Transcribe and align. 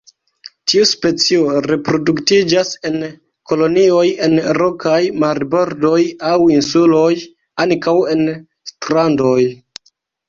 Tiu 0.71 0.85
specio 0.91 1.41
reproduktiĝas 1.71 2.71
en 2.89 2.95
kolonioj 3.51 4.07
en 4.29 4.33
rokaj 4.61 4.97
marbordoj 5.25 5.95
aŭ 6.31 6.35
insuloj, 6.57 7.13
ankaŭ 7.67 7.97
en 8.17 8.25
strandoj. 8.73 9.41